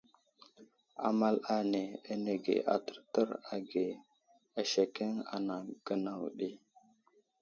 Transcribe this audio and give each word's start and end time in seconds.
Amal 1.07 1.35
ane 1.55 1.83
anege 2.11 2.55
a 2.73 2.75
tərtər 2.85 3.29
age 3.53 3.85
asekeŋ 4.59 5.13
anaŋ 5.35 5.65
gənaw 5.85 6.23
ɗi. 6.37 6.49